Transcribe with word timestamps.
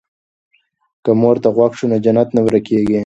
که 1.03 1.11
مور 1.21 1.35
ته 1.43 1.49
غوږ 1.55 1.71
شو 1.77 1.85
نو 1.91 1.97
جنت 2.05 2.29
نه 2.35 2.41
ورکيږي. 2.45 2.99